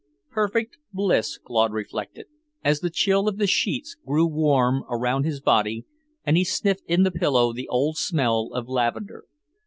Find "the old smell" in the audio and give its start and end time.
7.53-8.49